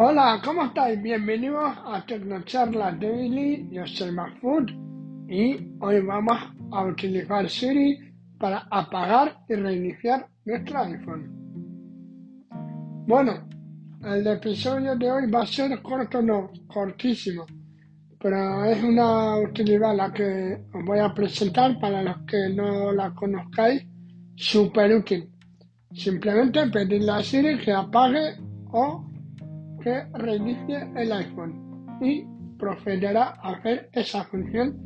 [0.00, 1.02] Hola, ¿cómo estáis?
[1.02, 3.68] Bienvenidos a Tecnocharla Daily.
[3.72, 4.70] Yo soy Mahfood
[5.28, 6.38] y hoy vamos
[6.70, 7.98] a utilizar Siri
[8.38, 11.26] para apagar y reiniciar nuestro iPhone.
[13.08, 13.48] Bueno,
[14.04, 17.44] el episodio de hoy va a ser corto, no, cortísimo,
[18.20, 23.12] pero es una utilidad la que os voy a presentar para los que no la
[23.16, 23.84] conozcáis,
[24.36, 25.28] súper útil.
[25.92, 28.36] Simplemente pedirle a Siri que apague
[28.70, 29.07] o
[29.82, 32.24] que reinicie el iPhone y
[32.58, 34.76] procederá a hacer esa función.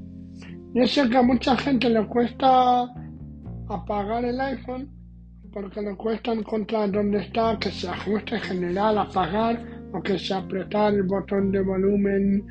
[0.75, 2.85] Yo sé que a mucha gente le cuesta
[3.69, 4.91] apagar el iPhone
[5.53, 10.95] porque le cuesta encontrar dónde está, que se ajuste general, apagar o que se apretar
[10.95, 12.47] el botón de volumen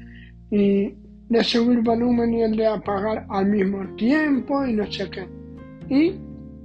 [0.52, 0.94] y
[1.30, 5.27] de subir volumen y el de apagar al mismo tiempo y no sé qué.
[5.90, 6.13] Y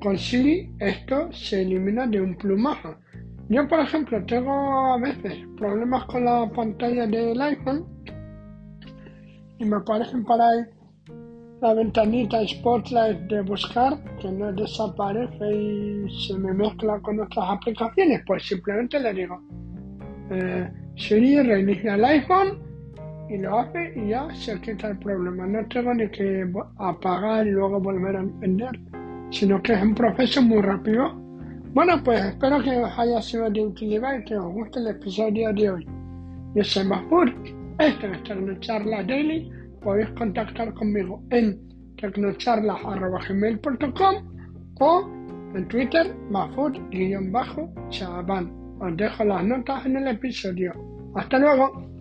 [0.01, 2.97] con Siri esto se elimina de un plumazo.
[3.49, 4.53] Yo, por ejemplo, tengo
[4.95, 7.85] a veces problemas con la pantalla del iPhone
[9.59, 10.65] y me aparecen para ahí
[11.61, 18.23] la ventanita Spotlight de buscar que no desaparece y se me mezcla con otras aplicaciones.
[18.27, 19.41] Pues simplemente le digo
[20.31, 22.59] eh, Siri reinicia el iPhone
[23.29, 25.47] y lo hace y ya se quita el problema.
[25.47, 28.81] No tengo ni que apagar y luego volver a encender,
[29.31, 31.26] sino que es un proceso muy rápido.
[31.77, 35.53] Bueno, pues espero que os haya sido de utilidad y que os guste el episodio
[35.53, 35.87] de hoy.
[36.55, 37.29] Yo soy Mahfoud,
[37.79, 39.53] esta es Tecnocharla Daily.
[39.83, 41.61] Podéis contactar conmigo en
[41.99, 44.15] tecnocharlas.gmail.com
[44.81, 45.07] o
[45.55, 48.51] en Twitter, mahfoud-chaban.
[48.81, 50.73] Os dejo las notas en el episodio.
[51.15, 51.96] ¡Hasta luego!